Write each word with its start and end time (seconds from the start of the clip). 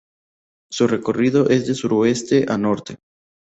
Su 0.71 0.87
recorrido 0.87 1.49
es 1.49 1.67
de 1.67 1.75
suroeste 1.75 2.47
a 2.49 2.57
norte. 2.57 2.97